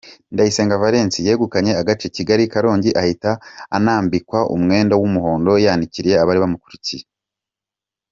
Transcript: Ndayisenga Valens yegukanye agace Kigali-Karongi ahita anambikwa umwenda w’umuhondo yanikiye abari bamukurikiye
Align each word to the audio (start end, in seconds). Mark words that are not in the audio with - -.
Ndayisenga 0.33 0.81
Valens 0.81 1.15
yegukanye 1.27 1.71
agace 1.81 2.05
Kigali-Karongi 2.15 2.89
ahita 3.01 3.31
anambikwa 3.77 4.39
umwenda 4.55 4.93
w’umuhondo 5.01 5.53
yanikiye 5.65 6.13
abari 6.23 6.39
bamukurikiye 6.43 7.03